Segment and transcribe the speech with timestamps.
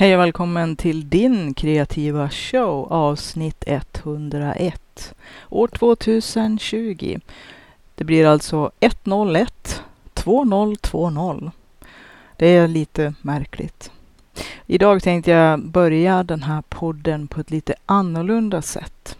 [0.00, 5.14] Hej och välkommen till din kreativa show avsnitt 101
[5.48, 7.18] år 2020.
[7.94, 9.82] Det blir alltså 101
[10.14, 11.50] 2020.
[12.36, 13.90] Det är lite märkligt.
[14.66, 19.18] Idag tänkte jag börja den här podden på ett lite annorlunda sätt.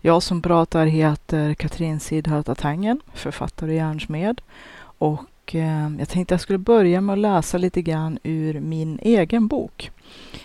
[0.00, 4.40] Jag som pratar heter Katrin Sidharta Tangen, författare och järnsmed.
[4.80, 9.46] Och eh, jag tänkte jag skulle börja med att läsa lite grann ur min egen
[9.46, 9.90] bok.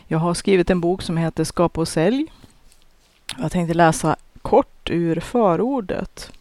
[0.09, 2.25] Jag har skrivit en bok som heter Skapa och sälj.
[3.37, 6.31] Jag tänkte läsa kort ur förordet.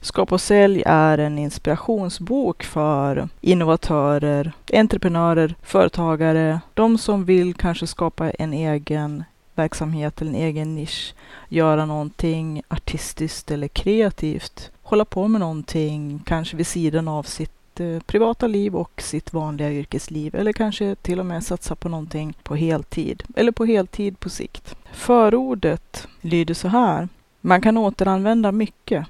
[0.00, 8.30] Skapa och sälj är en inspirationsbok för innovatörer, entreprenörer, företagare, de som vill kanske skapa
[8.30, 11.14] en egen verksamhet eller en egen nisch,
[11.48, 18.00] göra någonting artistiskt eller kreativt, hålla på med någonting, kanske vid sidan av sitt Eh,
[18.00, 22.54] privata liv och sitt vanliga yrkesliv eller kanske till och med satsa på någonting på
[22.54, 24.74] heltid eller på heltid på sikt.
[24.92, 27.08] Förordet lyder så här.
[27.40, 29.06] Man kan återanvända mycket,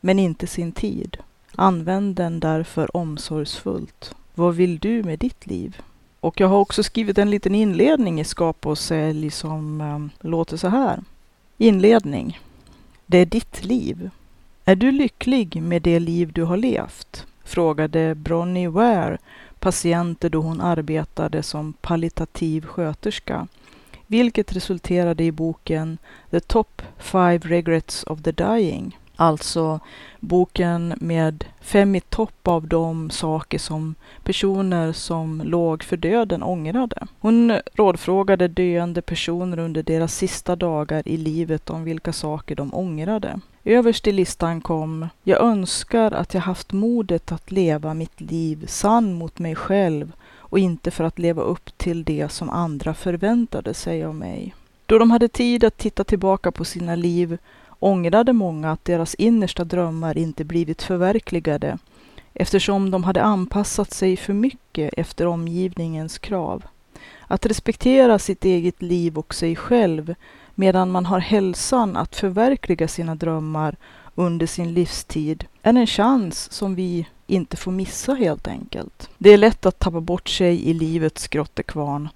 [0.00, 1.16] men inte sin tid.
[1.54, 4.14] Använd den därför omsorgsfullt.
[4.34, 5.80] Vad vill du med ditt liv?
[6.20, 10.56] Och jag har också skrivit en liten inledning i Skapa och sälj som um, låter
[10.56, 11.00] så här.
[11.58, 12.40] Inledning.
[13.06, 14.10] Det är ditt liv.
[14.64, 17.26] Är du lycklig med det liv du har levt?
[17.46, 19.18] Frågade Bronnie Ware
[19.58, 23.48] patienter då hon arbetade som palliativ sköterska.
[24.06, 25.98] Vilket resulterade i boken
[26.30, 28.98] The Top Five Regrets of the Dying.
[29.16, 29.80] Alltså
[30.20, 37.06] boken med fem i topp av de saker som personer som låg för döden ångrade.
[37.20, 43.40] Hon rådfrågade döende personer under deras sista dagar i livet om vilka saker de ångrade.
[43.64, 49.14] Överst i listan kom Jag önskar att jag haft modet att leva mitt liv sann
[49.14, 50.12] mot mig själv
[50.48, 54.54] och inte för att leva upp till det som andra förväntade sig av mig.
[54.86, 57.38] Då de hade tid att titta tillbaka på sina liv
[57.78, 61.78] ångrade många att deras innersta drömmar inte blivit förverkligade
[62.34, 66.64] eftersom de hade anpassat sig för mycket efter omgivningens krav.
[67.26, 70.14] Att respektera sitt eget liv och sig själv
[70.54, 73.76] medan man har hälsan att förverkliga sina drömmar
[74.14, 79.10] under sin livstid är en chans som vi inte får missa helt enkelt.
[79.18, 82.08] Det är lätt att tappa bort sig i livets grottekvarn.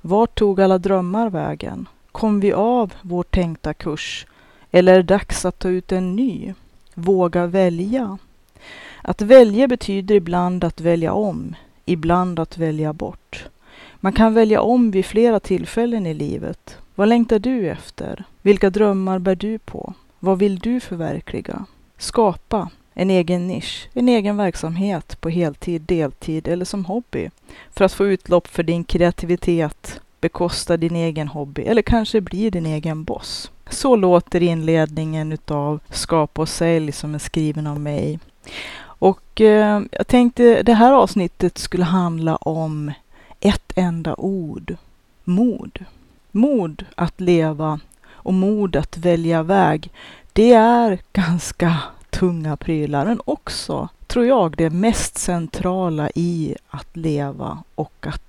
[0.00, 1.88] Vart tog alla drömmar vägen?
[2.12, 4.26] Kom vi av vår tänkta kurs?
[4.70, 6.54] Eller är det dags att ta ut en ny?
[6.94, 8.18] Våga välja.
[9.02, 11.54] Att välja betyder ibland att välja om,
[11.84, 13.44] ibland att välja bort.
[13.96, 16.76] Man kan välja om vid flera tillfällen i livet.
[16.94, 18.24] Vad längtar du efter?
[18.42, 19.94] Vilka drömmar bär du på?
[20.18, 21.66] Vad vill du förverkliga?
[21.98, 27.30] Skapa en egen nisch, en egen verksamhet på heltid, deltid eller som hobby
[27.70, 32.66] för att få utlopp för din kreativitet, bekosta din egen hobby eller kanske bli din
[32.66, 33.50] egen boss.
[33.70, 38.18] Så låter inledningen utav Skapa och sälj som är skriven av mig.
[38.98, 42.92] Och eh, jag tänkte det här avsnittet skulle handla om
[43.40, 44.76] ett enda ord.
[45.24, 45.84] Mod.
[46.30, 49.90] Mod att leva och mod att välja väg.
[50.32, 51.78] Det är ganska
[52.10, 58.25] tunga prylar men också, tror jag, det mest centrala i att leva och att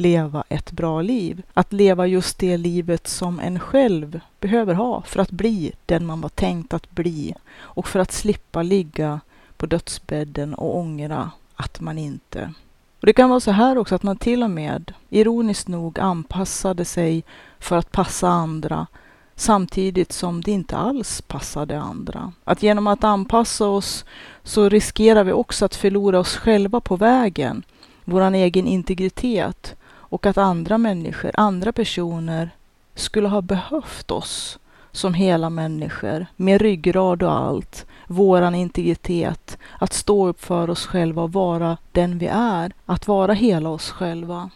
[0.00, 1.42] leva ett bra liv.
[1.54, 6.20] Att leva just det livet som en själv behöver ha för att bli den man
[6.20, 9.20] var tänkt att bli och för att slippa ligga
[9.56, 12.52] på dödsbädden och ångra att man inte
[13.00, 16.84] och det kan vara så här också att man till och med, ironiskt nog, anpassade
[16.84, 17.24] sig
[17.58, 18.86] för att passa andra
[19.34, 22.32] samtidigt som det inte alls passade andra.
[22.44, 24.04] Att genom att anpassa oss
[24.42, 27.62] så riskerar vi också att förlora oss själva på vägen,
[28.04, 29.76] vår egen integritet
[30.08, 32.50] och att andra människor, andra personer
[32.94, 34.58] skulle ha behövt oss
[34.92, 41.22] som hela människor med ryggrad och allt, våran integritet, att stå upp för oss själva
[41.22, 44.50] och vara den vi är, att vara hela oss själva.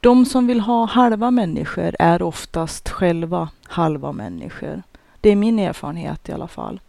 [0.00, 4.82] De som vill ha halva människor är oftast själva halva människor.
[5.20, 6.80] Det är min erfarenhet i alla fall.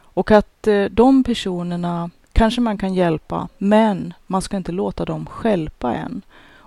[0.00, 5.26] Och att eh, de personerna kanske man kan hjälpa, men man ska inte låta dem
[5.26, 6.22] skälpa en.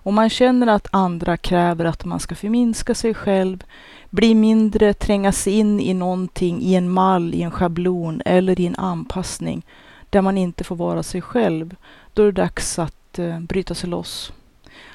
[0.05, 3.63] Om man känner att andra kräver att man ska förminska sig själv,
[4.09, 8.75] bli mindre, trängas in i någonting, i en mall, i en schablon eller i en
[8.75, 9.65] anpassning
[10.09, 11.75] där man inte får vara sig själv,
[12.13, 14.33] då är det dags att eh, bryta sig loss.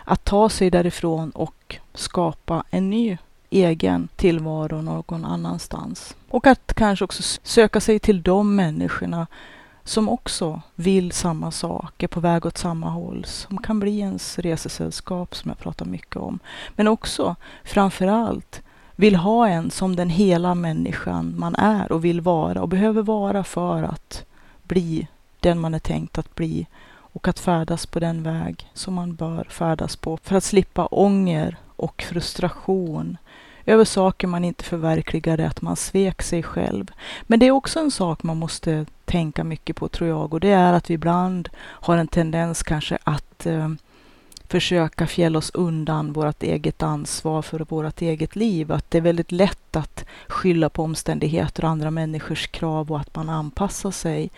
[0.05, 3.19] Att ta sig därifrån och skapa en ny
[3.51, 6.17] egen tillvaro någon annanstans.
[6.29, 9.27] Och att kanske också söka sig till de människorna
[9.85, 14.39] som också vill samma sak, är på väg åt samma håll, som kan bli ens
[14.39, 16.39] resesällskap som jag pratar mycket om.
[16.77, 18.63] Men också, framför allt,
[18.97, 23.45] vill ha en som den hela människan man är och vill vara och behöver vara
[23.45, 24.25] för att
[24.63, 25.09] bli
[25.41, 26.67] den man är tänkt att bli
[27.13, 31.57] och att färdas på den väg som man bör färdas på för att slippa ånger
[31.77, 33.17] och frustration
[33.67, 36.91] över saker man inte förverkligade, att man svek sig själv.
[37.23, 40.51] Men det är också en sak man måste tänka mycket på tror jag och det
[40.51, 43.69] är att vi ibland har en tendens kanske att eh,
[44.49, 48.73] försöka fjälla oss undan vårt eget ansvar för vårt eget liv.
[48.73, 53.17] Att det är väldigt lätt att skylla på omständigheter och andra människors krav och att
[53.17, 54.31] man anpassar sig.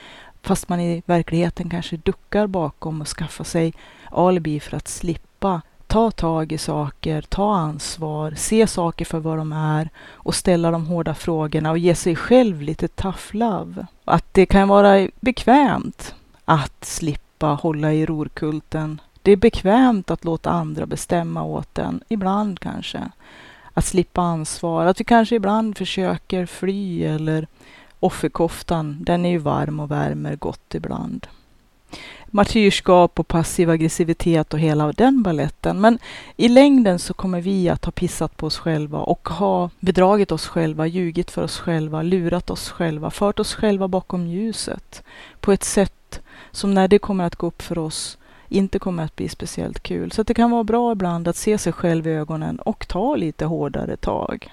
[0.43, 3.75] Fast man i verkligheten kanske duckar bakom och skaffar sig
[4.11, 9.53] alibi för att slippa ta tag i saker, ta ansvar, se saker för vad de
[9.53, 13.87] är och ställa de hårda frågorna och ge sig själv lite tough love.
[14.05, 19.00] Att det kan vara bekvämt att slippa hålla i rorkulten.
[19.23, 23.11] Det är bekvämt att låta andra bestämma åt en, ibland kanske.
[23.75, 27.47] Att slippa ansvar, att vi kanske ibland försöker fly eller
[28.00, 31.27] offerkoftan, den är ju varm och värmer gott ibland
[32.27, 35.81] martyrskap och passiv aggressivitet och hela den balletten.
[35.81, 35.99] Men
[36.37, 40.47] i längden så kommer vi att ha pissat på oss själva och ha bedragit oss
[40.47, 45.03] själva, ljugit för oss själva, lurat oss själva, fört oss själva bakom ljuset
[45.41, 48.19] på ett sätt som när det kommer att gå upp för oss
[48.49, 50.12] inte kommer att bli speciellt kul.
[50.12, 53.44] Så det kan vara bra ibland att se sig själv i ögonen och ta lite
[53.44, 54.53] hårdare tag.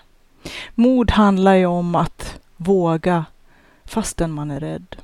[0.76, 3.26] Mod handlar ju om att våga
[3.86, 4.96] fastän man är rädd.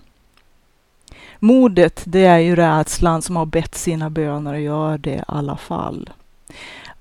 [1.46, 5.58] Modet, det är ju rädslan som har bett sina böner och gör det i alla
[5.58, 6.10] fall.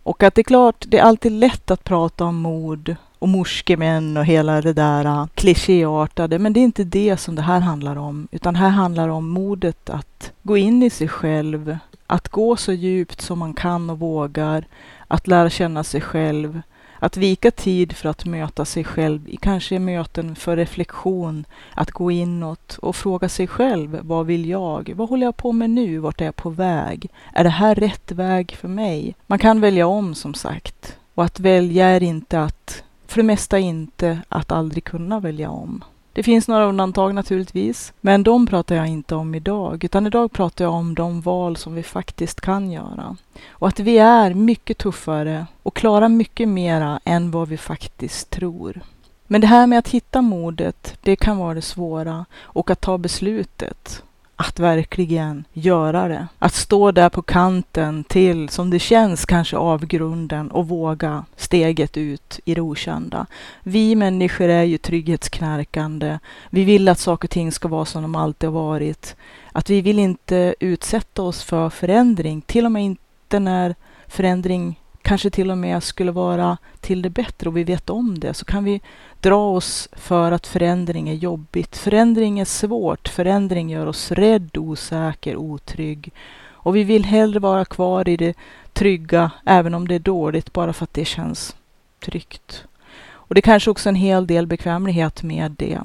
[0.03, 4.17] Och att det är klart, det är alltid lätt att prata om mod och morskemän
[4.17, 8.29] och hela det där klichéartade, men det är inte det som det här handlar om,
[8.31, 12.73] utan här handlar det om modet att gå in i sig själv, att gå så
[12.73, 14.65] djupt som man kan och vågar,
[15.09, 16.63] att lära känna sig själv,
[17.05, 22.79] att vika tid för att möta sig själv, kanske möten för reflektion, att gå inåt
[22.79, 24.93] och fråga sig själv, vad vill jag?
[24.97, 25.99] Vad håller jag på med nu?
[25.99, 27.11] Vart är jag på väg?
[27.33, 29.15] Är det här rätt väg för mig?
[29.27, 30.97] Man kan välja om som sagt.
[31.15, 35.85] Och att välja är inte att, för det mesta inte, att aldrig kunna välja om.
[36.15, 40.65] Det finns några undantag naturligtvis, men de pratar jag inte om idag, utan idag pratar
[40.65, 43.17] jag om de val som vi faktiskt kan göra.
[43.49, 48.81] Och att vi är mycket tuffare och klarar mycket mera än vad vi faktiskt tror.
[49.27, 52.99] Men det här med att hitta modet, det kan vara det svåra och att ta
[52.99, 54.03] beslutet
[54.49, 56.27] att verkligen göra det.
[56.39, 62.41] Att stå där på kanten till, som det känns, kanske avgrunden och våga steget ut
[62.45, 63.27] i det okända.
[63.63, 66.19] Vi människor är ju trygghetsknarkande.
[66.51, 69.17] Vi vill att saker och ting ska vara som de alltid har varit.
[69.53, 73.75] Att vi vill inte utsätta oss för förändring, till och med inte när
[74.09, 78.35] förändring kanske till och med skulle vara till det bättre och vi vet om det,
[78.35, 78.81] så kan vi
[79.21, 81.77] dra oss för att förändring är jobbigt.
[81.77, 83.09] Förändring är svårt.
[83.09, 86.13] Förändring gör oss rädd, osäker, otrygg.
[86.47, 88.37] Och vi vill hellre vara kvar i det
[88.73, 91.57] trygga, även om det är dåligt, bara för att det känns
[92.01, 92.65] tryggt.
[93.07, 95.81] Och det är kanske också en hel del bekvämlighet med det.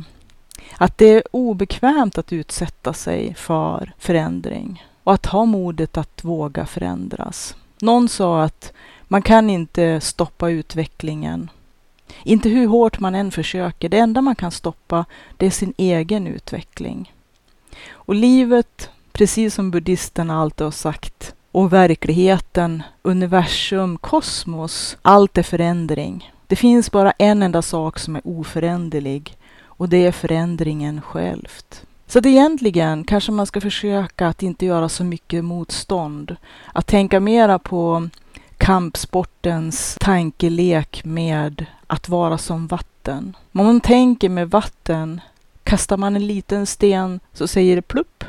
[0.77, 6.65] Att det är obekvämt att utsätta sig för förändring och att ha modet att våga
[6.65, 7.55] förändras.
[7.81, 8.73] Någon sa att
[9.07, 11.49] man kan inte stoppa utvecklingen.
[12.23, 13.89] Inte hur hårt man än försöker.
[13.89, 15.05] Det enda man kan stoppa,
[15.37, 17.13] det är sin egen utveckling.
[17.89, 26.33] Och livet, precis som buddhisterna alltid har sagt, och verkligheten, universum, kosmos, allt är förändring.
[26.47, 31.85] Det finns bara en enda sak som är oföränderlig och det är förändringen självt.
[32.09, 36.35] Så att egentligen kanske man ska försöka att inte göra så mycket motstånd.
[36.73, 38.09] Att tänka mera på
[38.57, 43.37] kampsportens tankelek med att vara som vatten.
[43.51, 45.21] Om man tänker med vatten,
[45.63, 48.23] kastar man en liten sten så säger det plupp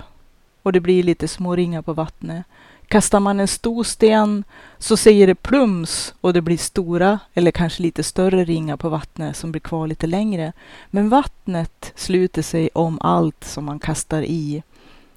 [0.62, 2.46] och det blir lite små ringar på vattnet.
[2.90, 4.44] Kastar man en stor sten
[4.78, 9.36] så säger det plums och det blir stora eller kanske lite större ringar på vattnet
[9.36, 10.52] som blir kvar lite längre.
[10.90, 14.62] Men vattnet sluter sig om allt som man kastar i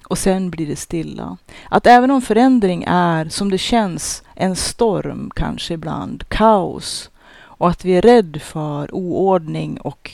[0.04, 1.36] och sen blir det stilla.
[1.68, 7.84] Att även om förändring är, som det känns, en storm kanske ibland, kaos och att
[7.84, 10.10] vi är rädd för oordning och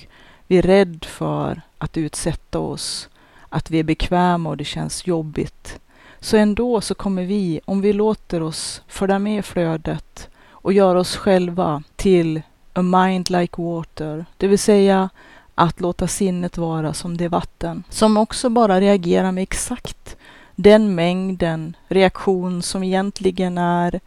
[0.47, 3.09] vi är rädd för att utsätta oss,
[3.49, 5.81] att vi är bekväma och det känns jobbigt.
[6.20, 11.16] Så ändå så kommer vi, om vi låter oss följa med flödet och göra oss
[11.16, 15.08] själva till a mind like water, det vill säga
[15.54, 20.16] att låta sinnet vara som det vatten, som också bara reagerar med exakt
[20.54, 24.00] den mängden reaktion som egentligen är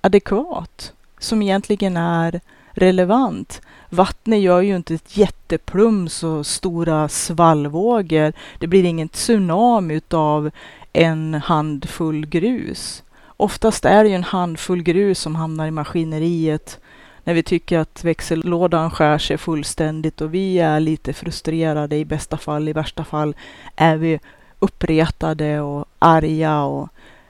[0.00, 2.40] adekvat, som egentligen är
[2.72, 3.60] relevant.
[3.88, 8.32] Vattnet gör ju inte ett jätteplums och stora svallvågor.
[8.58, 10.50] Det blir ingen tsunami utav
[10.92, 13.02] en handfull grus.
[13.36, 16.80] Oftast är det ju en handfull grus som hamnar i maskineriet
[17.24, 22.36] när vi tycker att växellådan skär sig fullständigt och vi är lite frustrerade i bästa
[22.36, 22.68] fall.
[22.68, 23.34] I värsta fall
[23.76, 24.20] är vi
[24.58, 26.88] uppretade och arga och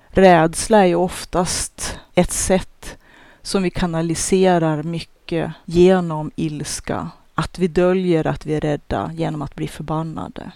[0.09, 2.99] rädsla är ju oftast ett sätt
[3.43, 7.11] som vi kanaliserar mycket genom ilska.
[7.35, 10.53] Att vi döljer att vi är rädda genom att bli förbannade.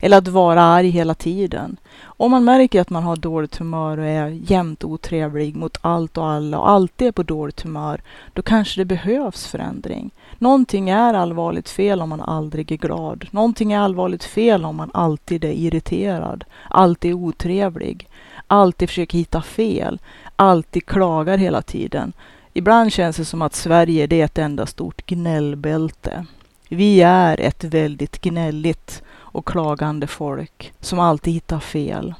[0.00, 1.76] Eller att vara arg hela tiden.
[2.02, 6.26] Om man märker att man har dåligt humör och är jämt otrevlig mot allt och
[6.26, 8.00] alla och alltid är på dåligt humör,
[8.32, 10.10] då kanske det behövs förändring.
[10.38, 13.26] Någonting är allvarligt fel om man aldrig är glad.
[13.30, 18.08] Någonting är allvarligt fel om man alltid är irriterad, alltid är otrevlig,
[18.46, 19.98] alltid försöker hitta fel,
[20.36, 22.12] alltid klagar hela tiden.
[22.52, 26.26] Ibland känns det som att Sverige det är ett enda stort gnällbälte.
[26.68, 32.14] Vi är ett väldigt gnälligt och klagande folk som alltid hittar fel.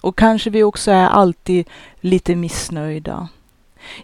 [0.00, 1.66] Och kanske vi också är alltid
[2.00, 3.28] lite missnöjda.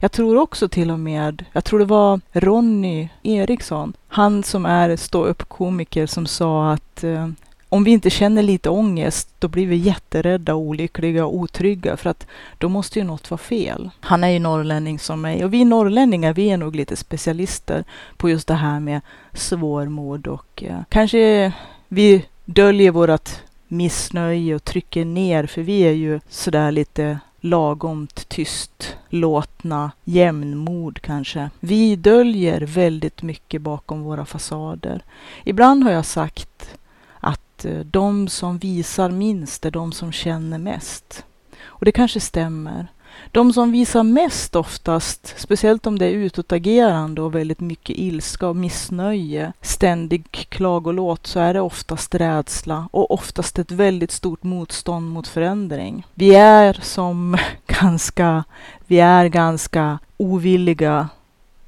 [0.01, 4.97] Jag tror också till och med, jag tror det var Ronny Eriksson, han som är
[4.97, 7.29] ståuppkomiker som sa att eh,
[7.69, 12.27] om vi inte känner lite ångest, då blir vi jätterädda, olyckliga och otrygga för att
[12.59, 13.91] då måste ju något vara fel.
[14.01, 17.85] Han är ju norrlänning som mig och vi norrlänningar, vi är nog lite specialister
[18.17, 19.01] på just det här med
[19.33, 21.53] svårmod och eh, kanske
[21.89, 23.31] vi döljer vårt
[23.69, 31.51] missnöje och trycker ner, för vi är ju sådär lite lagomt tyst, låtna, jämnmod kanske.
[31.61, 35.03] Vi döljer väldigt mycket bakom våra fasader.
[35.45, 36.75] Ibland har jag sagt
[37.21, 41.25] att eh, de som visar minst är de som känner mest.
[41.65, 42.87] Och det kanske stämmer.
[43.33, 48.57] De som visar mest oftast, speciellt om det är utåtagerande och väldigt mycket ilska och
[48.57, 55.29] missnöje, ständig klagolåt, så är det oftast rädsla och oftast ett väldigt stort motstånd mot
[55.29, 56.07] förändring.
[56.15, 57.37] Vi är som
[57.67, 58.45] ganska,
[58.87, 61.09] vi är ganska ovilliga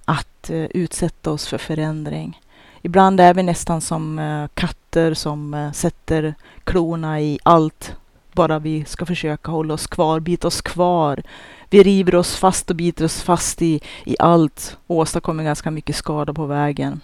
[0.05, 2.41] att uh, utsätta oss för förändring.
[2.83, 7.97] Ibland är vi nästan som uh, katter som uh, sätter klorna i allt
[8.35, 11.23] bara vi ska försöka hålla oss kvar, bita oss kvar.
[11.71, 15.97] Vi river oss fast och biter oss fast i, i allt och åstadkommer ganska mycket
[15.97, 17.01] skada på vägen.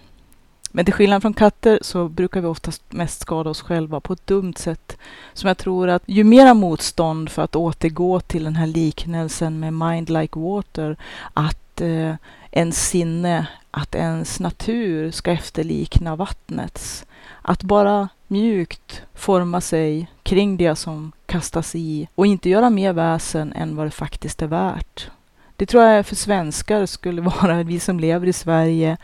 [0.73, 4.27] Men till skillnad från katter så brukar vi oftast mest skada oss själva på ett
[4.27, 4.97] dumt sätt.
[5.33, 9.75] Som jag tror att ju mera motstånd för att återgå till den här liknelsen med
[9.75, 10.97] mind like water,
[11.35, 12.15] att eh,
[12.51, 17.07] ens sinne, att ens natur ska efterlikna vattnets.
[17.43, 23.53] Att bara mjukt forma sig kring det som kastas i och inte göra mer väsen
[23.53, 25.11] än vad det faktiskt är värt.
[25.57, 28.97] Det tror jag för svenskar skulle vara, vi som lever i Sverige,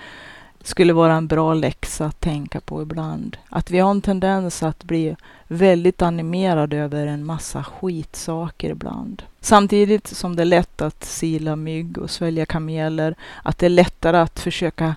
[0.62, 3.36] skulle vara en bra läxa att tänka på ibland.
[3.48, 5.16] Att vi har en tendens att bli
[5.48, 9.22] väldigt animerade över en massa skitsaker ibland.
[9.40, 14.16] Samtidigt som det är lätt att sila mygg och svälja kameler, att det är lättare
[14.16, 14.96] att försöka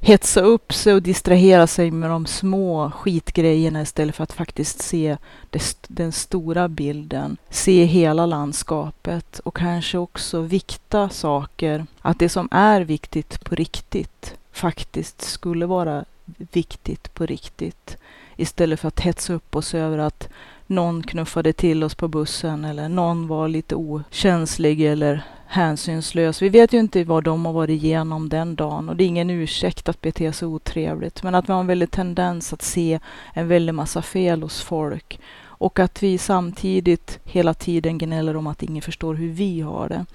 [0.00, 5.16] hetsa upp sig och distrahera sig med de små skitgrejerna istället för att faktiskt se
[5.50, 7.36] det, den stora bilden.
[7.50, 11.86] Se hela landskapet och kanske också vikta saker.
[12.00, 16.04] Att det som är viktigt på riktigt faktiskt skulle vara
[16.52, 17.96] viktigt på riktigt.
[18.40, 20.28] Istället för att hetsa upp oss över att
[20.66, 26.42] någon knuffade till oss på bussen eller någon var lite okänslig eller hänsynslös.
[26.42, 29.30] Vi vet ju inte vad de har varit igenom den dagen och det är ingen
[29.30, 31.22] ursäkt att bete sig otrevligt.
[31.22, 33.00] Men att vi har en väldig tendens att se
[33.34, 35.20] en väldig massa fel hos folk
[35.58, 40.06] och att vi samtidigt hela tiden gnäller om att ingen förstår hur vi har det.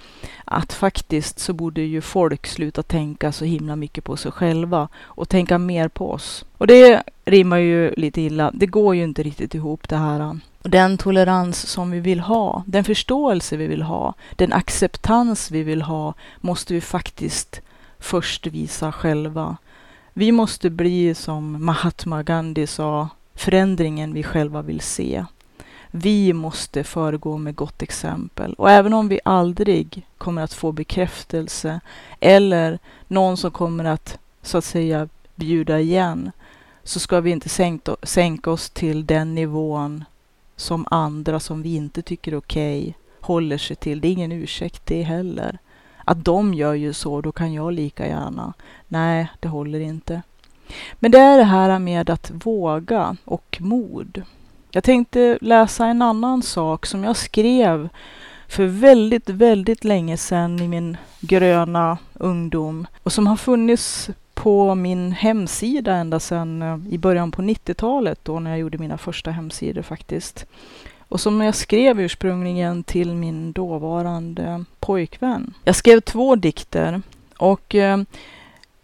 [0.46, 5.30] Att faktiskt så borde ju folk sluta tänka så himla mycket på sig själva och
[5.30, 6.46] tänka mer på oss.
[6.58, 8.52] Och det rimmar ju lite illa.
[8.54, 10.40] Det går ju inte riktigt ihop det här.
[10.62, 15.82] Den tolerans som vi vill ha, den förståelse vi vill ha, den acceptans vi vill
[15.82, 17.62] ha, måste vi faktiskt
[18.00, 19.58] först visa själva.
[20.14, 25.26] Vi måste bli som Mahatma Gandhi sa, förändringen vi själva vill se.
[25.92, 28.54] Vi måste föregå med gott exempel.
[28.54, 31.80] Och även om vi aldrig kommer att få bekräftelse
[32.20, 36.32] eller någon som kommer att så att säga bjuda igen,
[36.84, 40.04] så ska vi inte sänka, sänka oss till den nivån
[40.56, 44.02] som andra som vi inte tycker är okej okay, håller sig till.
[44.02, 45.58] Det är ingen ursäkt det heller.
[46.06, 48.54] Att de gör ju så, då kan jag lika gärna.
[48.88, 50.22] Nej, det håller inte.
[51.00, 54.22] Men det är det här med att våga och mod.
[54.72, 57.90] Jag tänkte läsa en annan sak som jag skrev
[58.48, 65.12] för väldigt, väldigt länge sedan i min gröna ungdom och som har funnits på min
[65.12, 69.82] hemsida ända sedan eh, i början på 90-talet då när jag gjorde mina första hemsidor
[69.82, 70.46] faktiskt.
[71.00, 75.54] Och som jag skrev ursprungligen till min dåvarande pojkvän.
[75.64, 77.02] Jag skrev två dikter
[77.38, 77.98] och eh,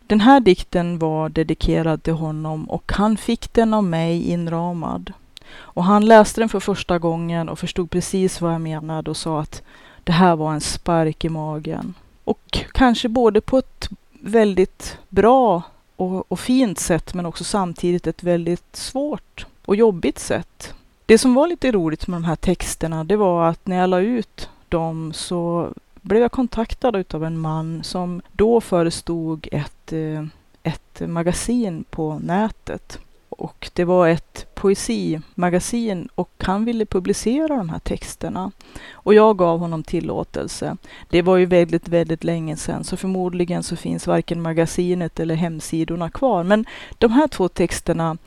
[0.09, 5.13] den här dikten var dedikerad till honom och han fick den av mig inramad.
[5.51, 9.41] Och han läste den för första gången och förstod precis vad jag menade och sa
[9.41, 9.61] att
[10.03, 11.93] det här var en spark i magen.
[12.23, 15.61] Och kanske både på ett väldigt bra
[15.95, 20.73] och, och fint sätt men också samtidigt ett väldigt svårt och jobbigt sätt.
[21.05, 23.99] Det som var lite roligt med de här texterna det var att när jag la
[23.99, 25.69] ut dem så
[26.01, 30.25] blev jag kontaktad av en man som då förestod ett, eh,
[30.63, 32.99] ett magasin på nätet.
[33.29, 38.51] Och det var ett poesimagasin och han ville publicera de här texterna.
[38.91, 40.77] Och jag gav honom tillåtelse.
[41.09, 46.09] Det var ju väldigt, väldigt länge sedan så förmodligen så finns varken magasinet eller hemsidorna
[46.09, 46.43] kvar.
[46.43, 46.65] Men
[46.97, 48.17] de här två texterna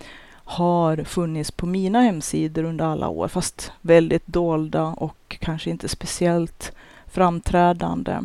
[0.45, 6.73] har funnits på mina hemsidor under alla år, fast väldigt dolda och kanske inte speciellt
[7.13, 8.21] framträdande.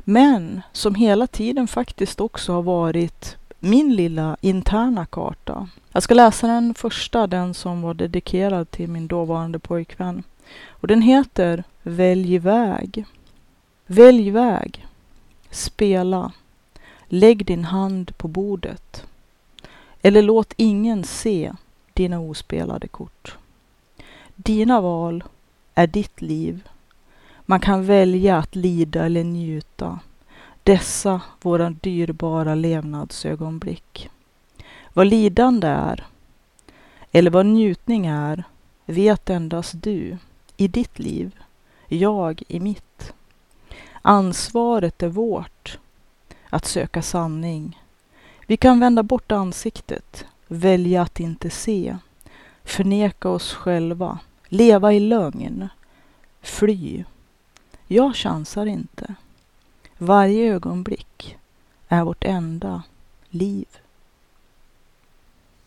[0.00, 5.68] Men som hela tiden faktiskt också har varit min lilla interna karta.
[5.92, 10.22] Jag ska läsa den första, den som var dedikerad till min dåvarande pojkvän.
[10.68, 13.04] Och den heter Välj väg.
[13.86, 14.86] Välj väg.
[15.50, 16.32] Spela.
[17.06, 19.06] Lägg din hand på bordet.
[20.02, 21.52] Eller låt ingen se
[21.92, 23.36] dina ospelade kort.
[24.34, 25.24] Dina val
[25.74, 26.68] är ditt liv.
[27.50, 30.00] Man kan välja att lida eller njuta.
[30.62, 34.10] Dessa våra dyrbara levnadsögonblick.
[34.92, 36.06] Vad lidande är,
[37.12, 38.44] eller vad njutning är,
[38.86, 40.16] vet endast du
[40.56, 41.36] i ditt liv,
[41.86, 43.12] jag i mitt.
[44.02, 45.78] Ansvaret är vårt
[46.50, 47.82] att söka sanning.
[48.46, 51.96] Vi kan vända bort ansiktet, välja att inte se,
[52.64, 55.68] förneka oss själva, leva i lögn,
[56.40, 57.04] fly.
[57.90, 59.14] Jag chansar inte.
[59.98, 61.36] Varje ögonblick
[61.88, 62.82] är vårt enda
[63.30, 63.66] liv.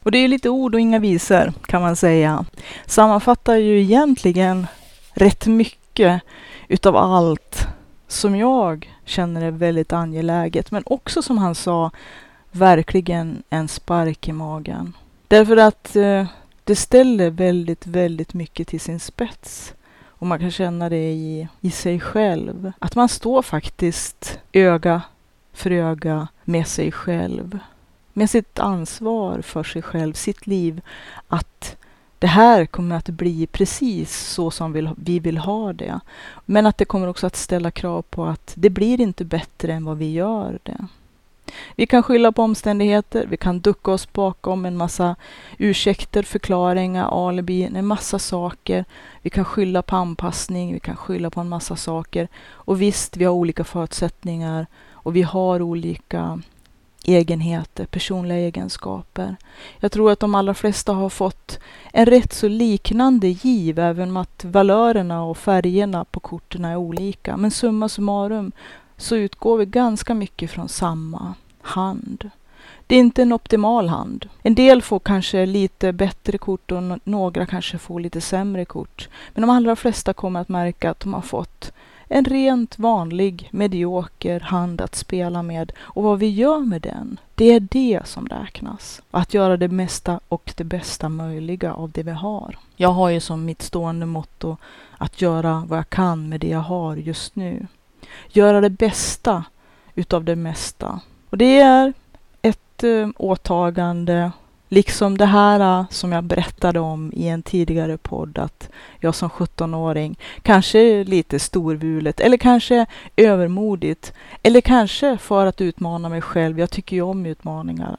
[0.03, 2.45] Och det är lite ord och inga visor kan man säga.
[2.85, 4.67] Sammanfattar ju egentligen
[5.13, 6.21] rätt mycket
[6.67, 7.67] utav allt
[8.07, 10.71] som jag känner är väldigt angeläget.
[10.71, 11.91] Men också som han sa,
[12.51, 14.93] verkligen en spark i magen.
[15.27, 16.25] Därför att eh,
[16.63, 19.73] det ställer väldigt, väldigt mycket till sin spets.
[20.21, 22.71] Och man kan känna det i, i sig själv.
[22.79, 25.01] Att man står faktiskt öga
[25.53, 27.59] för öga med sig själv.
[28.13, 30.81] Med sitt ansvar för sig själv, sitt liv.
[31.27, 31.75] Att
[32.19, 35.99] det här kommer att bli precis så som vi vill ha det.
[36.45, 39.85] Men att det kommer också att ställa krav på att det blir inte bättre än
[39.85, 40.87] vad vi gör det.
[41.75, 45.15] Vi kan skylla på omständigheter, vi kan ducka oss bakom en massa
[45.57, 48.85] ursäkter, förklaringar, alibi, en massa saker.
[49.21, 52.27] Vi kan skylla på anpassning, vi kan skylla på en massa saker.
[52.49, 56.41] Och visst, vi har olika förutsättningar och vi har olika
[57.03, 59.35] egenheter, personliga egenskaper.
[59.79, 61.59] Jag tror att de allra flesta har fått
[61.93, 67.37] en rätt så liknande giv, även om att valörerna och färgerna på korten är olika.
[67.37, 68.51] Men summa summarum
[68.97, 72.29] så utgår vi ganska mycket från samma hand.
[72.87, 74.29] Det är inte en optimal hand.
[74.43, 79.09] En del får kanske lite bättre kort och några kanske får lite sämre kort.
[79.33, 81.71] Men de allra flesta kommer att märka att de har fått
[82.13, 85.71] en rent vanlig medioker hand att spela med.
[85.79, 89.01] Och vad vi gör med den, det är det som räknas.
[89.11, 92.57] Att göra det mesta och det bästa möjliga av det vi har.
[92.75, 94.57] Jag har ju som mitt stående motto
[94.97, 97.67] att göra vad jag kan med det jag har just nu.
[98.29, 99.43] Göra det bästa
[99.95, 100.99] utav det mesta.
[101.31, 101.93] Och det är
[102.41, 104.31] ett eh, åtagande,
[104.69, 109.29] liksom det här eh, som jag berättade om i en tidigare podd, att jag som
[109.29, 114.13] 17-åring, kanske lite storvulet eller kanske övermodigt,
[114.43, 117.97] eller kanske för att utmana mig själv, jag tycker ju om utmaningar,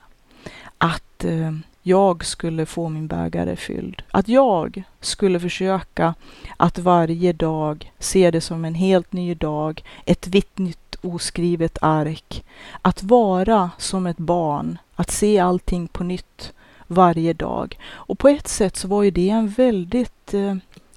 [0.79, 4.03] att eh, jag skulle få min bägare fylld.
[4.11, 6.15] Att jag skulle försöka
[6.57, 12.45] att varje dag se det som en helt ny dag, ett vitt nytt oskrivet ark.
[12.83, 16.53] Att vara som ett barn, att se allting på nytt
[16.87, 17.79] varje dag.
[17.91, 20.55] Och på ett sätt så var ju det en väldigt eh,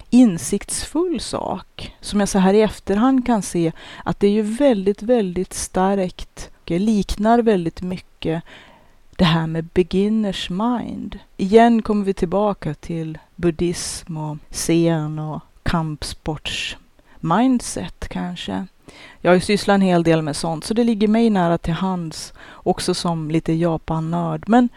[0.10, 3.72] insiktsfull sak som jag så här i efterhand kan se
[4.04, 8.44] att det är ju väldigt, väldigt starkt, liknar väldigt mycket
[9.16, 11.20] det här med beginners mind.
[11.38, 16.78] Igen kommer vi tillbaka till buddhism och zen och kampsports
[17.20, 18.68] mindset kanske.
[19.22, 21.74] Jag har ju sysslat en hel del med sånt, så det ligger mig nära till
[21.74, 24.44] hands också som lite Japan-nörd.
[24.48, 24.70] Men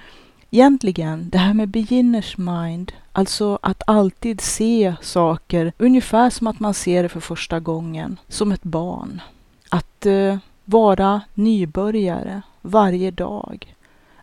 [0.50, 6.74] egentligen, det här med beginners mind, alltså att alltid se saker ungefär som att man
[6.74, 9.20] ser det för första gången, som ett barn.
[9.68, 13.74] Att uh, vara nybörjare varje dag.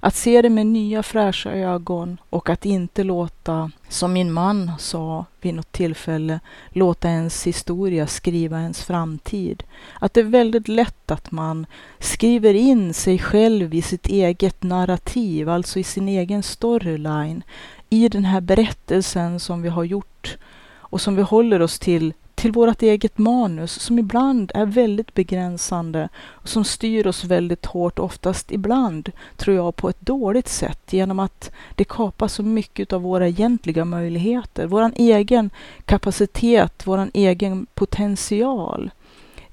[0.05, 5.25] Att se det med nya fräscha ögon och att inte låta, som min man sa
[5.41, 6.39] vid något tillfälle,
[6.69, 9.63] låta ens historia skriva ens framtid.
[9.99, 11.65] Att det är väldigt lätt att man
[11.99, 17.43] skriver in sig själv i sitt eget narrativ, alltså i sin egen storyline,
[17.89, 20.37] i den här berättelsen som vi har gjort
[20.67, 22.13] och som vi håller oss till
[22.45, 27.99] till vårt eget manus som ibland är väldigt begränsande och som styr oss väldigt hårt,
[27.99, 33.01] oftast ibland, tror jag, på ett dåligt sätt genom att det kapar så mycket av
[33.01, 35.49] våra egentliga möjligheter, vår egen
[35.85, 38.91] kapacitet, vår egen potential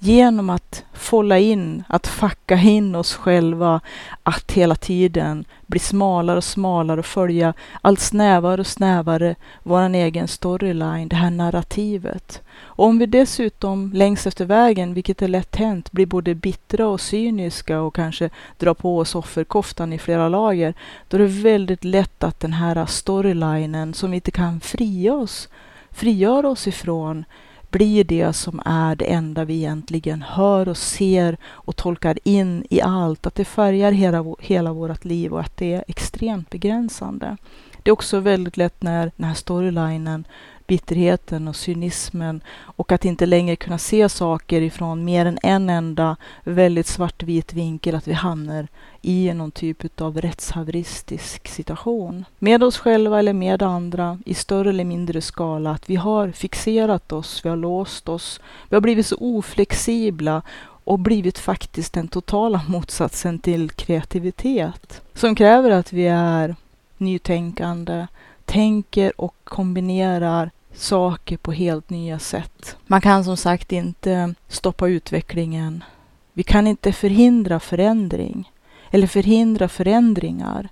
[0.04, 3.80] genom att folla in, att facka in oss själva,
[4.22, 10.28] att hela tiden bli smalare och smalare och följa allt snävare och snävare vår egen
[10.28, 12.42] storyline, det här narrativet.
[12.60, 17.00] Och om vi dessutom längs efter vägen, vilket är lätt hänt, blir både bittra och
[17.00, 20.74] cyniska och kanske drar på oss offerkoftan i flera lager,
[21.08, 25.48] då är det väldigt lätt att den här storylinen som vi inte kan fria oss,
[25.90, 27.24] frigöra oss ifrån,
[27.72, 32.80] blir det som är det enda vi egentligen hör och ser och tolkar in i
[32.80, 33.26] allt.
[33.26, 37.36] Att det färgar hela, hela vårt liv och att det är extremt begränsande.
[37.82, 40.24] Det är också väldigt lätt när den här storylinen
[40.72, 46.16] bitterheten och cynismen och att inte längre kunna se saker ifrån mer än en enda
[46.44, 48.68] väldigt svartvit vinkel, att vi hamnar
[49.02, 52.24] i någon typ av rättshaveristisk situation.
[52.38, 57.12] Med oss själva eller med andra i större eller mindre skala, att vi har fixerat
[57.12, 60.42] oss, vi har låst oss, vi har blivit så oflexibla
[60.84, 66.56] och blivit faktiskt den totala motsatsen till kreativitet som kräver att vi är
[66.98, 68.06] nytänkande,
[68.44, 72.76] tänker och kombinerar saker på helt nya sätt.
[72.86, 75.84] Man kan som sagt inte stoppa utvecklingen.
[76.32, 78.50] Vi kan inte förhindra förändring
[78.90, 80.68] eller förhindra förändringar.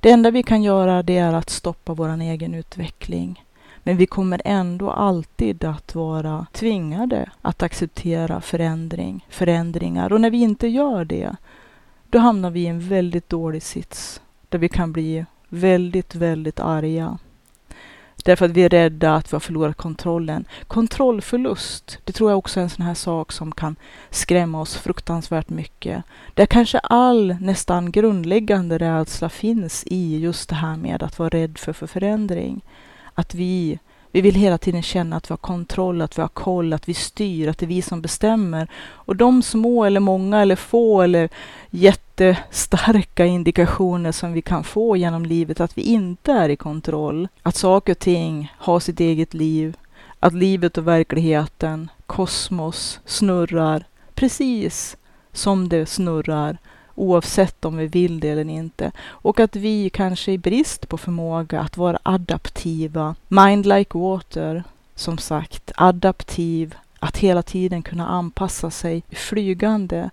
[0.00, 3.44] Det enda vi kan göra det är att stoppa vår egen utveckling.
[3.82, 10.12] Men vi kommer ändå alltid att vara tvingade att acceptera förändring, förändringar.
[10.12, 11.36] Och när vi inte gör det,
[12.10, 17.18] då hamnar vi i en väldigt dålig sits där vi kan bli väldigt, väldigt arga.
[18.24, 20.44] Därför att vi är rädda att vi har förlorat kontrollen.
[20.66, 23.76] Kontrollförlust, det tror jag också är en sån här sak som kan
[24.10, 26.02] skrämma oss fruktansvärt mycket.
[26.34, 31.58] Där kanske all nästan grundläggande rädsla finns i just det här med att vara rädd
[31.58, 32.60] för, för förändring.
[33.14, 33.78] Att vi
[34.14, 36.94] vi vill hela tiden känna att vi har kontroll, att vi har koll, att vi
[36.94, 38.68] styr, att det är vi som bestämmer.
[38.82, 41.28] Och de små eller många eller få eller
[42.20, 47.28] jättestarka indikationer som vi kan få genom livet att vi inte är i kontroll.
[47.42, 49.76] Att saker och ting har sitt eget liv.
[50.20, 54.96] Att livet och verkligheten, kosmos, snurrar precis
[55.32, 56.58] som det snurrar
[56.94, 58.92] oavsett om vi vill det eller inte.
[59.08, 65.18] Och att vi kanske i brist på förmåga att vara adaptiva, mind like water, som
[65.18, 70.10] sagt, adaptiv, att hela tiden kunna anpassa sig flygande,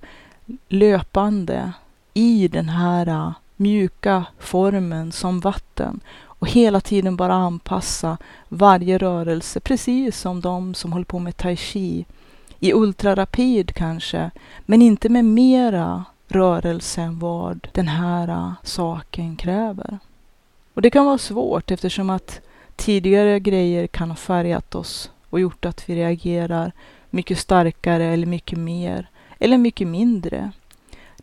[0.67, 1.73] löpande
[2.19, 8.17] i den här äh, mjuka formen som vatten och hela tiden bara anpassa
[8.49, 12.05] varje rörelse, precis som de som håller på med tai chi
[12.59, 14.31] i ultrarapid kanske,
[14.65, 19.99] men inte med mera rörelse än vad den här äh, saken kräver.
[20.73, 22.41] Och det kan vara svårt eftersom att
[22.75, 26.71] tidigare grejer kan ha färgat oss och gjort att vi reagerar
[27.09, 30.51] mycket starkare eller mycket mer eller mycket mindre.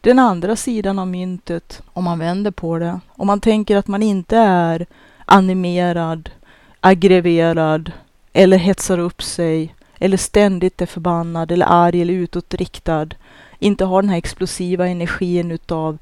[0.01, 4.03] Den andra sidan av myntet, om man vänder på det, om man tänker att man
[4.03, 4.87] inte är
[5.25, 6.31] animerad,
[6.81, 7.93] aggreverad
[8.33, 13.09] eller hetsar upp sig eller ständigt är förbannad eller arg eller utåtriktad
[13.59, 15.99] inte har den här explosiva energin utav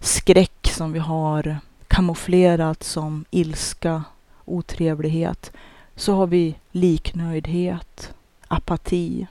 [0.00, 4.04] skräck som vi har kamouflerat som ilska,
[4.44, 5.52] otrevlighet,
[5.96, 8.14] så har vi liknöjdhet,
[8.48, 9.26] apati.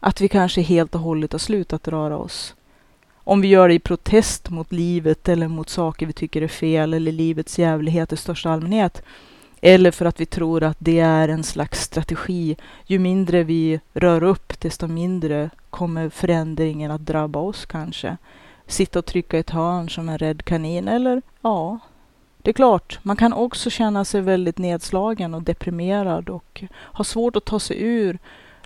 [0.00, 2.54] Att vi kanske helt och hållet har slutat röra oss.
[3.28, 6.94] Om vi gör det i protest mot livet eller mot saker vi tycker är fel
[6.94, 9.02] eller livets jävlighet i största allmänhet,
[9.60, 12.56] eller för att vi tror att det är en slags strategi.
[12.84, 18.16] Ju mindre vi rör upp, desto mindre kommer förändringen att drabba oss kanske.
[18.66, 20.88] sitta och trycka i ett hörn som en rädd kanin.
[20.88, 21.78] Eller ja,
[22.42, 27.36] det är klart, man kan också känna sig väldigt nedslagen och deprimerad och ha svårt
[27.36, 28.18] att ta sig ur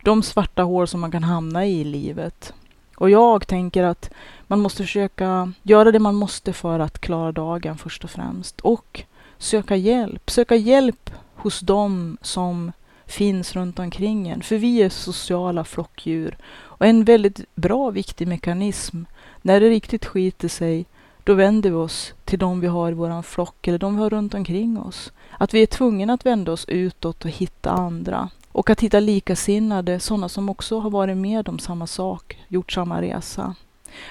[0.03, 2.55] de svarta hål som man kan hamna i i livet.
[3.01, 4.11] Och jag tänker att
[4.47, 8.61] man måste försöka göra det man måste för att klara dagen först och främst.
[8.61, 9.05] Och
[9.39, 10.31] söka hjälp.
[10.31, 12.73] Söka hjälp hos dem som
[13.07, 14.43] finns runt omkring en.
[14.43, 16.37] För vi är sociala flockdjur.
[16.53, 19.03] Och en väldigt bra, viktig mekanism,
[19.43, 20.87] när det riktigt skiter sig,
[21.25, 24.11] då vänder vi oss till de vi har i vår flock eller de vi har
[24.11, 25.13] runt omkring oss.
[25.39, 28.31] Att vi är tvungna att vända oss utåt och hitta andra.
[28.53, 33.03] Och att hitta likasinnade, sådana som också har varit med om samma sak, gjort samma
[33.03, 33.55] resa.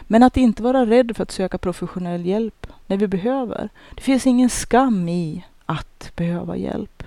[0.02, 3.70] Men att inte vara rädd för att söka professionell hjälp när vi behöver.
[3.96, 7.04] Det finns ingen skam i att behöva hjälp.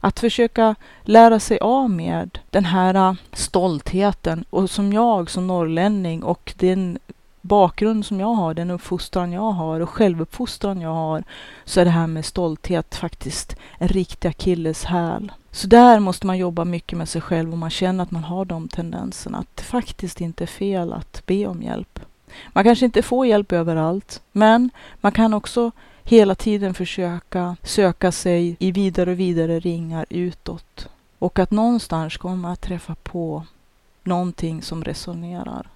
[0.00, 6.54] Att försöka lära sig av med den här stoltheten och som jag som norrlänning och
[6.56, 6.98] den
[7.40, 11.24] bakgrund som jag har, den uppfostran jag har och självuppfostran jag har,
[11.64, 15.32] så är det här med stolthet faktiskt en riktig akilleshäl.
[15.50, 18.44] Så där måste man jobba mycket med sig själv om man känner att man har
[18.44, 19.38] de tendenserna.
[19.38, 22.00] Att det faktiskt inte är fel att be om hjälp.
[22.48, 24.70] Man kanske inte får hjälp överallt, men
[25.00, 25.70] man kan också
[26.04, 30.88] hela tiden försöka söka sig i vidare och vidare ringar utåt.
[31.18, 33.44] Och att någonstans kommer man att träffa på
[34.04, 35.66] någonting som resonerar.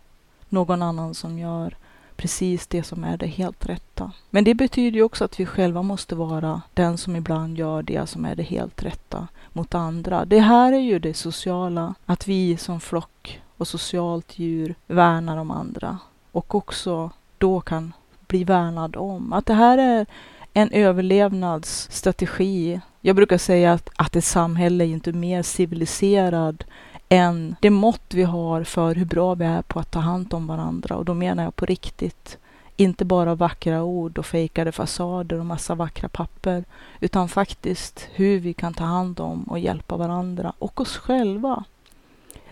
[0.52, 1.76] Någon annan som gör
[2.16, 4.12] precis det som är det helt rätta.
[4.30, 8.06] Men det betyder ju också att vi själva måste vara den som ibland gör det
[8.06, 10.24] som är det helt rätta mot andra.
[10.24, 15.50] Det här är ju det sociala, att vi som flock och socialt djur värnar om
[15.50, 15.98] andra
[16.32, 17.92] och också då kan
[18.26, 19.32] bli värnad om.
[19.32, 20.06] Att det här är
[20.52, 22.80] en överlevnadsstrategi.
[23.00, 26.64] Jag brukar säga att, att ett samhälle är inte mer civiliserad
[27.12, 30.46] än det mått vi har för hur bra vi är på att ta hand om
[30.46, 30.96] varandra.
[30.96, 32.38] Och då menar jag på riktigt.
[32.76, 36.64] Inte bara vackra ord och fejkade fasader och massa vackra papper.
[37.00, 41.64] Utan faktiskt hur vi kan ta hand om och hjälpa varandra och oss själva.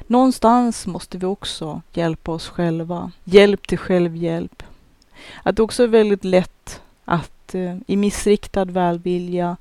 [0.07, 3.13] Någonstans måste vi också hjälpa oss själva.
[3.25, 4.63] Hjälp till självhjälp.
[5.43, 9.57] Att det också är väldigt lätt att eh, i missriktad välvilja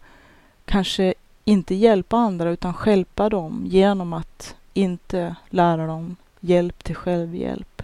[0.66, 1.14] kanske
[1.46, 7.84] inte hjälpa andra utan hjälpa dem genom att inte lära dem hjälp till självhjälp.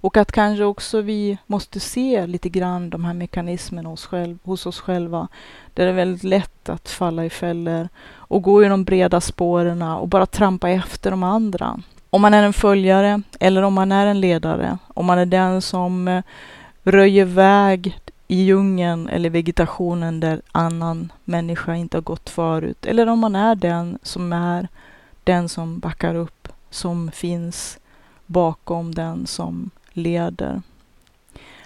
[0.00, 4.66] Och att kanske också vi måste se lite grann de här mekanismerna hos, själv, hos
[4.66, 5.28] oss själva.
[5.74, 9.82] Där det är väldigt lätt att falla i fällor och gå i de breda spåren
[9.82, 11.80] och bara trampa efter de andra.
[12.10, 14.78] Om man är en följare eller om man är en ledare.
[14.94, 16.22] Om man är den som eh,
[16.82, 22.86] röjer väg i djungeln eller vegetationen där annan människa inte har gått förut.
[22.86, 24.68] Eller om man är den som är
[25.28, 27.78] den som backar upp, som finns
[28.26, 30.62] bakom den som leder.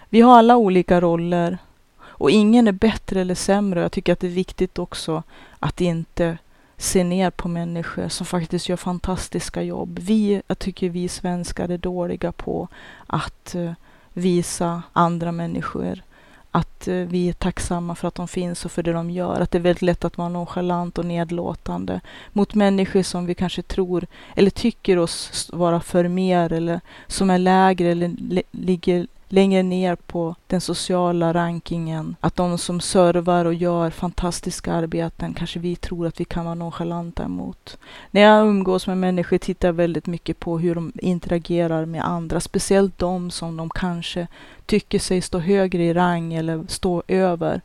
[0.08, 1.58] Vi har alla olika roller
[2.00, 3.80] och ingen är bättre eller sämre.
[3.80, 5.22] Jag tycker att det är viktigt också
[5.58, 6.38] att inte
[6.76, 9.98] se ner på människor som faktiskt gör fantastiska jobb.
[9.98, 12.68] Vi, jag tycker vi svenskar är dåliga på
[13.06, 13.72] att eh,
[14.12, 16.02] visa andra människor
[16.52, 19.40] att eh, vi är tacksamma för att de finns och för det de gör.
[19.40, 22.00] Att det är väldigt lätt att vara nonchalant och nedlåtande
[22.32, 27.38] mot människor som vi kanske tror eller tycker oss vara för mer eller som är
[27.38, 28.14] lägre eller
[28.50, 32.16] ligger längre ner på den sociala rankingen.
[32.20, 36.54] Att de som servar och gör fantastiska arbeten kanske vi tror att vi kan vara
[36.54, 37.78] nonchalanta emot.
[38.10, 42.40] När jag umgås med människor tittar jag väldigt mycket på hur de interagerar med andra,
[42.40, 44.26] speciellt de som de kanske
[44.66, 47.60] tycker sig stå högre i rang eller stå över.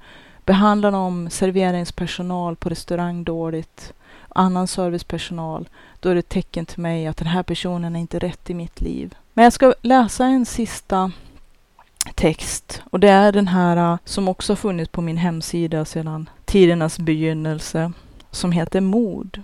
[0.45, 3.93] Behandlar de serveringspersonal på restaurang dåligt,
[4.29, 8.19] annan servicepersonal, då är det ett tecken till mig att den här personen är inte
[8.19, 9.15] rätt i mitt liv.
[9.33, 11.11] Men jag ska läsa en sista
[12.15, 12.81] text.
[12.91, 16.99] Och det är den här äh, som också har funnits på min hemsida sedan tidernas
[16.99, 17.91] begynnelse,
[18.31, 19.41] som heter Mod.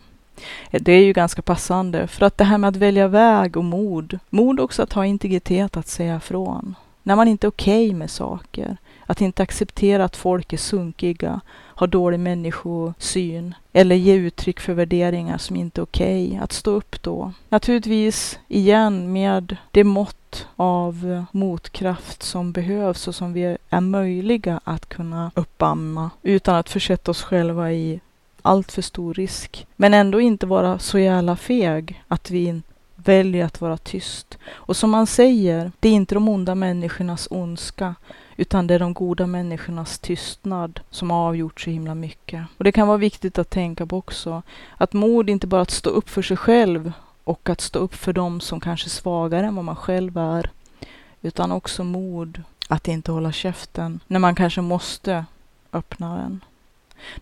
[0.71, 3.63] Eh, det är ju ganska passande, för att det här med att välja väg och
[3.63, 6.75] mod, mod också att ha integritet att säga ifrån.
[7.03, 11.41] När man inte är okej okay med saker, att inte acceptera att folk är sunkiga,
[11.75, 16.27] har dålig människosyn eller ge uttryck för värderingar som inte är okej.
[16.27, 16.39] Okay.
[16.39, 17.31] Att stå upp då.
[17.49, 24.89] Naturligtvis igen med det mått av motkraft som behövs och som vi är möjliga att
[24.89, 27.99] kunna uppamma utan att försätta oss själva i
[28.41, 29.67] allt för stor risk.
[29.75, 32.61] Men ändå inte vara så jävla feg att vi
[33.07, 34.37] väljer att vara tyst.
[34.51, 37.95] Och som man säger, det är inte de onda människornas ondska
[38.37, 42.45] utan det är de goda människornas tystnad som har avgjort så himla mycket.
[42.57, 44.41] Och det kan vara viktigt att tänka på också,
[44.77, 46.91] att mod inte bara att stå upp för sig själv
[47.23, 50.49] och att stå upp för dem som kanske är svagare än vad man själv är,
[51.21, 55.25] utan också mod Att inte hålla käften när man kanske måste
[55.73, 56.43] öppna den.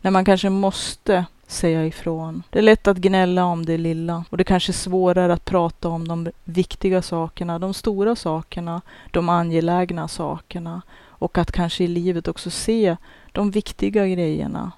[0.02, 2.44] När man kanske måste säga ifrån.
[2.50, 5.90] Det är lätt att gnälla om det lilla och det kanske är svårare att prata
[5.90, 10.82] om de viktiga sakerna, de stora sakerna, de angelägna sakerna
[11.22, 12.98] och att kanske i livet också se
[13.32, 14.72] de viktiga grejerna,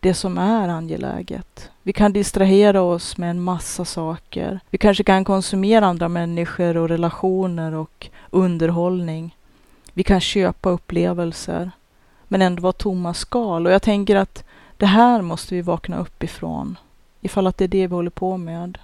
[0.00, 1.70] det som är angeläget.
[1.82, 4.60] Vi kan distrahera oss med en massa saker.
[4.70, 9.36] Vi kanske kan konsumera andra människor och relationer och underhållning.
[9.92, 11.70] Vi kan köpa upplevelser
[12.28, 13.66] men ändå vara tomma skal.
[13.66, 14.44] Och jag tänker att
[14.82, 16.78] det här måste vi vakna upp ifrån.
[17.20, 18.78] Ifall att det är det vi håller på med.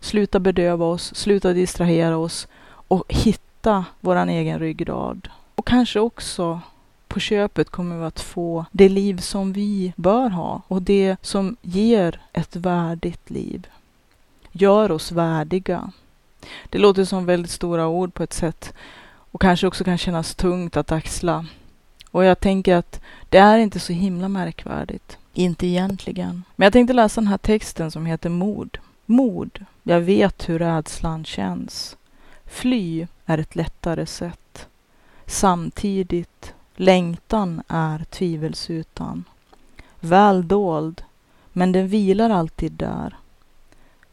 [0.00, 5.28] Sluta bedöva oss, sluta distrahera oss och hitta våran egen ryggrad.
[5.54, 6.60] Och kanske också
[7.08, 11.56] på köpet kommer vi att få det liv som vi bör ha och det som
[11.62, 13.66] ger ett värdigt liv.
[14.52, 15.92] Gör oss värdiga.
[16.68, 18.74] Det låter som väldigt stora ord på ett sätt
[19.06, 21.46] och kanske också kan kännas tungt att axla.
[22.10, 25.18] Och jag tänker att det är inte så himla märkvärdigt.
[25.34, 26.42] Inte egentligen.
[26.56, 28.78] Men jag tänkte läsa den här texten som heter Mod.
[29.06, 29.64] Mod.
[29.82, 31.96] Jag vet hur rädslan känns.
[32.44, 34.66] Fly är ett lättare sätt.
[35.26, 39.24] Samtidigt, längtan är tvivelsutan.
[40.00, 41.02] Väl dold,
[41.52, 43.16] men den vilar alltid där.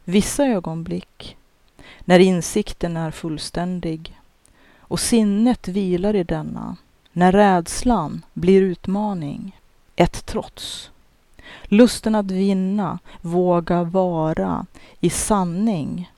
[0.04, 1.36] Vissa ögonblick,
[2.00, 4.18] när insikten är fullständig
[4.78, 6.76] och sinnet vilar i denna,
[7.12, 9.56] när rädslan blir utmaning,
[9.96, 10.90] ett trots.
[11.64, 14.66] Lusten att vinna, våga vara
[15.00, 16.10] i sanning.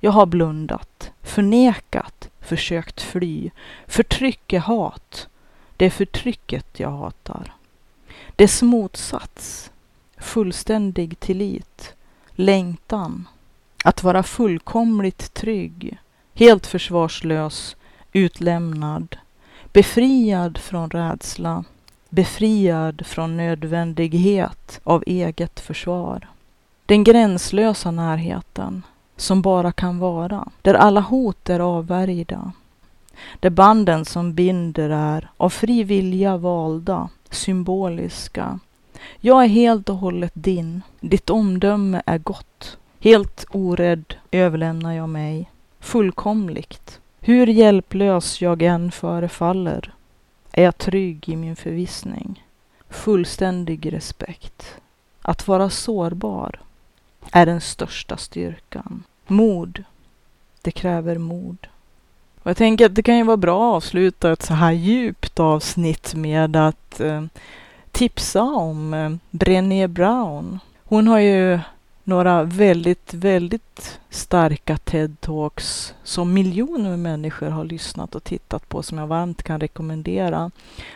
[0.00, 3.50] Jag har blundat, förnekat, försökt fly.
[3.86, 5.28] Förtryck är hat.
[5.76, 7.52] Det är förtrycket jag hatar.
[8.36, 9.70] Dess motsats,
[10.18, 11.94] fullständig tillit,
[12.30, 13.28] längtan,
[13.84, 15.98] att vara fullkomligt trygg,
[16.34, 17.76] helt försvarslös,
[18.12, 19.16] utlämnad,
[19.72, 21.64] befriad från rädsla,
[22.16, 26.28] befriad från nödvändighet av eget försvar.
[26.86, 28.82] Den gränslösa närheten
[29.16, 32.52] som bara kan vara, där alla hot är avvärjda.
[33.40, 38.58] Där banden som binder är av fri vilja valda, symboliska.
[39.20, 40.82] Jag är helt och hållet din.
[41.00, 42.78] Ditt omdöme är gott.
[43.00, 45.50] Helt orädd överlämnar jag mig.
[45.80, 47.00] Fullkomligt.
[47.20, 49.92] Hur hjälplös jag än förefaller
[50.56, 52.44] är jag trygg i min förvissning.
[52.88, 54.76] Fullständig respekt.
[55.22, 56.60] Att vara sårbar
[57.32, 59.04] är den största styrkan.
[59.26, 59.84] Mod.
[60.62, 61.66] Det kräver mod.
[62.42, 65.40] Och jag tänker att det kan ju vara bra att avsluta ett så här djupt
[65.40, 67.24] avsnitt med att eh,
[67.90, 70.58] tipsa om eh, Brené Brown.
[70.84, 71.60] Hon har ju
[72.06, 79.06] några väldigt, väldigt starka TED-talks som miljoner människor har lyssnat och tittat på som jag
[79.06, 80.50] varmt kan rekommendera.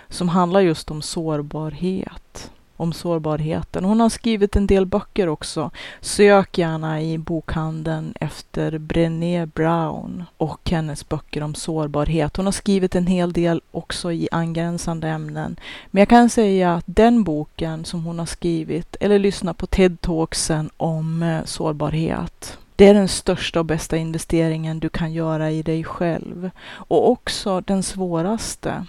[0.09, 3.85] Som handlar just om sårbarhet om sårbarheten.
[3.85, 5.71] Hon har skrivit en del böcker också.
[6.01, 12.37] Sök gärna i bokhandeln efter Brené Brown och hennes böcker om sårbarhet.
[12.37, 15.57] Hon har skrivit en hel del också i angränsande ämnen.
[15.91, 20.71] Men jag kan säga att den boken som hon har skrivit, eller lyssna på TED-talksen
[20.77, 25.85] om eh, sårbarhet, det är den största och bästa investeringen du kan göra i dig
[25.85, 26.51] själv.
[26.71, 28.87] Och också den svåraste.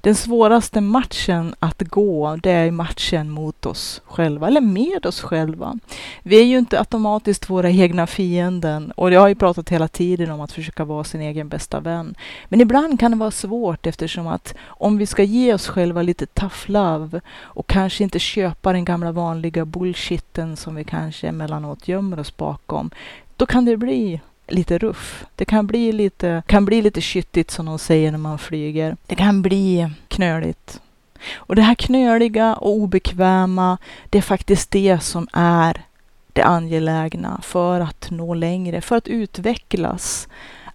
[0.00, 5.78] Den svåraste matchen att gå, det är matchen mot oss själva, eller med oss själva.
[6.22, 10.30] Vi är ju inte automatiskt våra egna fienden och jag har ju pratat hela tiden
[10.30, 12.14] om att försöka vara sin egen bästa vän.
[12.48, 16.26] Men ibland kan det vara svårt eftersom att om vi ska ge oss själva lite
[16.26, 22.18] tough love och kanske inte köpa den gamla vanliga bullshitten som vi kanske emellanåt gömmer
[22.20, 22.90] oss bakom,
[23.36, 25.24] då kan det bli lite ruff.
[25.34, 28.96] Det kan bli lite, kan bli lite kyttigt som de säger när man flyger.
[29.06, 30.80] Det kan bli knöligt.
[31.34, 33.78] Och det här knöliga och obekväma,
[34.10, 35.82] det är faktiskt det som är
[36.32, 40.28] det angelägna för att nå längre, för att utvecklas.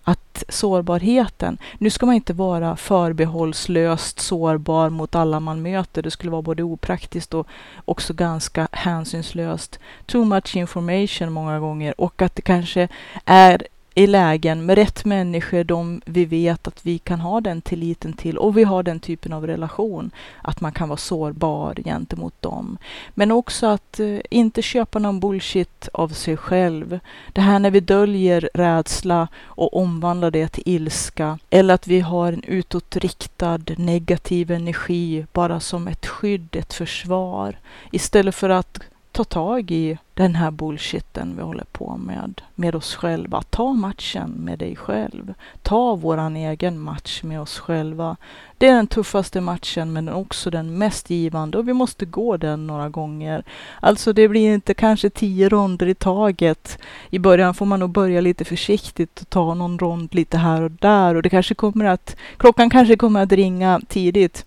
[0.03, 6.01] Att sårbarheten, nu ska man inte vara förbehållslöst sårbar mot alla man möter.
[6.01, 7.47] Det skulle vara både opraktiskt och
[7.85, 9.79] också ganska hänsynslöst.
[10.05, 12.87] Too much information många gånger och att det kanske
[13.25, 18.13] är i lägen med rätt människor, de vi vet att vi kan ha den tilliten
[18.13, 22.77] till och vi har den typen av relation, att man kan vara sårbar gentemot dem.
[23.13, 26.99] Men också att eh, inte köpa någon bullshit av sig själv.
[27.33, 32.33] Det här när vi döljer rädsla och omvandlar det till ilska eller att vi har
[32.33, 37.57] en utåtriktad negativ energi bara som ett skydd, ett försvar
[37.91, 38.79] istället för att
[39.13, 43.41] ta tag i den här bullshitten vi håller på med, med oss själva.
[43.49, 45.33] Ta matchen med dig själv.
[45.61, 48.17] Ta våran egen match med oss själva.
[48.57, 52.67] Det är den tuffaste matchen men också den mest givande och vi måste gå den
[52.67, 53.43] några gånger.
[53.79, 56.79] Alltså det blir inte kanske tio ronder i taget.
[57.09, 60.71] I början får man nog börja lite försiktigt och ta någon rond lite här och
[60.71, 64.45] där och det kanske kommer att, klockan kanske kommer att ringa tidigt.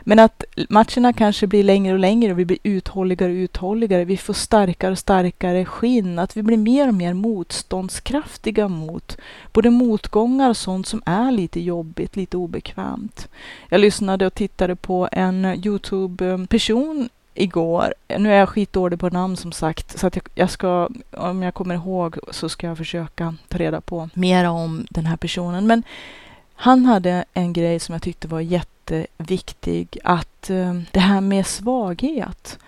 [0.00, 4.04] Men att matcherna kanske blir längre och längre och vi blir uthålligare och uthålligare.
[4.04, 6.18] Vi får starkare och starkare skinn.
[6.18, 9.16] Att vi blir mer och mer motståndskraftiga mot
[9.52, 13.28] både motgångar och sånt som är lite jobbigt, lite obekvämt.
[13.68, 17.94] Jag lyssnade och tittade på en Youtube-person igår.
[18.18, 21.54] Nu är jag skitdålig på namn som sagt, så att jag, jag, ska, om jag
[21.54, 25.66] kommer ihåg så ska jag försöka ta reda på mera om den här personen.
[25.66, 25.82] Men
[26.54, 31.46] han hade en grej som jag tyckte var jätte jätteviktig att eh, det här med
[31.46, 32.58] svaghet,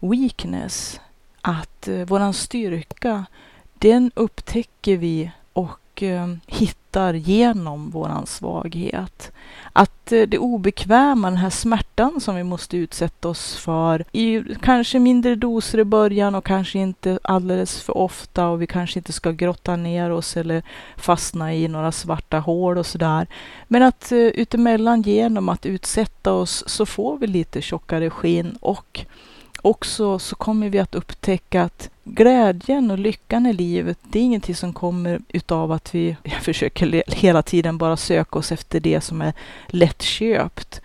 [0.00, 1.00] weakness,
[1.40, 3.26] att eh, våran styrka,
[3.74, 9.32] den upptäcker vi och eh, hittar hittar genom våran svaghet.
[9.72, 14.98] Att eh, det obekväma, den här smärtan som vi måste utsätta oss för i kanske
[14.98, 19.32] mindre doser i början och kanske inte alldeles för ofta och vi kanske inte ska
[19.32, 20.62] grotta ner oss eller
[20.96, 23.26] fastna i några svarta hål och sådär.
[23.68, 29.06] Men att eh, utemellan genom att utsätta oss så får vi lite tjockare skinn och
[29.62, 34.54] också så kommer vi att upptäcka att glädjen och lyckan i livet, det är ingenting
[34.54, 39.32] som kommer utav att vi försöker hela tiden bara söka oss efter det som är
[39.66, 40.80] lättköpt.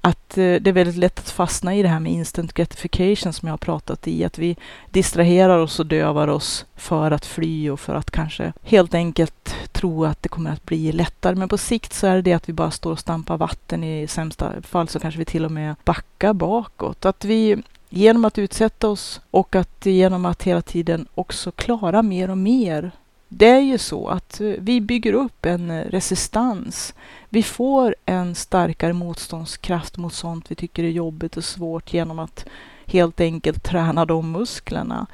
[0.00, 3.48] Att eh, det är väldigt lätt att fastna i det här med instant gratification som
[3.48, 4.56] jag har pratat i, att vi
[4.90, 10.04] distraherar oss och dövar oss för att fly och för att kanske helt enkelt tro
[10.04, 11.34] att det kommer att bli lättare.
[11.34, 13.84] Men på sikt så är det att vi bara står och stampar vatten.
[13.84, 17.04] I sämsta fall så kanske vi till och med backar bakåt.
[17.04, 17.62] Att vi
[17.94, 22.90] genom att utsätta oss och att genom att hela tiden också klara mer och mer.
[23.28, 26.94] Det är ju så att eh, vi bygger upp en eh, resistans.
[27.28, 32.46] Vi får en starkare motståndskraft mot sånt vi tycker är jobbigt och svårt genom att
[32.86, 35.06] helt enkelt träna de musklerna.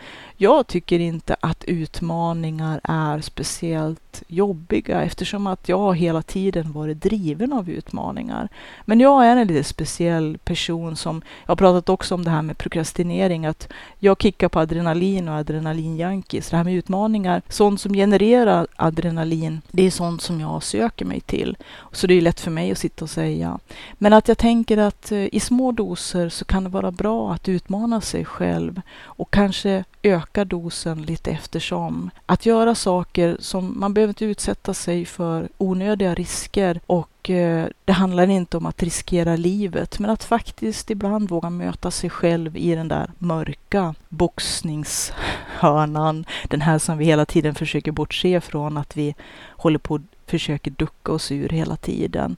[0.42, 7.52] Jag tycker inte att utmaningar är speciellt jobbiga eftersom att jag hela tiden varit driven
[7.52, 8.48] av utmaningar.
[8.84, 12.42] Men jag är en lite speciell person som, jag har pratat också om det här
[12.42, 13.68] med prokrastinering, att
[13.98, 16.50] jag kickar på adrenalin och adrenalinjunkies.
[16.50, 21.20] Det här med utmaningar, sånt som genererar adrenalin, det är sånt som jag söker mig
[21.20, 21.56] till.
[21.92, 23.58] Så det är lätt för mig att sitta och säga.
[23.92, 27.48] Men att jag tänker att eh, i små doser så kan det vara bra att
[27.48, 32.10] utmana sig själv och kanske öka dosen lite eftersom.
[32.26, 37.92] Att göra saker som man behöver inte utsätta sig för onödiga risker och eh, det
[37.92, 42.74] handlar inte om att riskera livet men att faktiskt ibland våga möta sig själv i
[42.74, 46.24] den där mörka boxningshörnan.
[46.48, 49.14] Den här som vi hela tiden försöker bortse från att vi
[49.48, 52.36] håller på och försöker ducka oss ur hela tiden.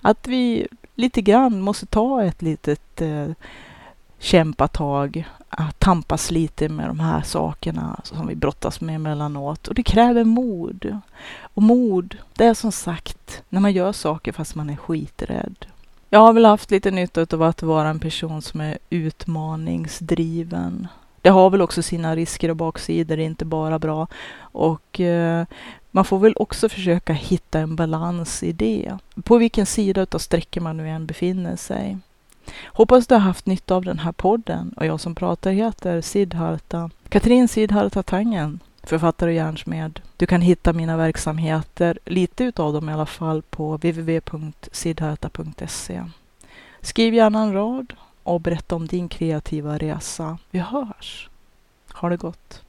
[0.00, 3.28] Att vi lite grann måste ta ett litet eh,
[4.24, 9.68] kämpatag att tampas lite med de här sakerna som vi brottas med emellanåt.
[9.68, 10.98] Och det kräver mod.
[11.40, 15.66] Och mod, det är som sagt när man gör saker fast man är skiträdd.
[16.10, 20.88] Jag har väl haft lite nytta av att vara en person som är utmaningsdriven.
[21.20, 24.06] Det har väl också sina risker och baksidor, det är inte bara bra.
[24.38, 25.46] Och eh,
[25.90, 28.98] man får väl också försöka hitta en balans i det.
[29.22, 31.98] På vilken sida av strecket man nu än befinner sig.
[32.66, 36.90] Hoppas du har haft nytta av den här podden och jag som pratar heter Sidharta.
[37.08, 40.00] Katrin Sidharta Tangen, författare och hjärnsmed.
[40.16, 46.04] Du kan hitta mina verksamheter, lite utav dem i alla fall, på www.sidharta.se.
[46.80, 47.92] Skriv gärna en rad
[48.22, 50.38] och berätta om din kreativa resa.
[50.50, 51.28] Vi hörs!
[51.92, 52.63] Ha det gott!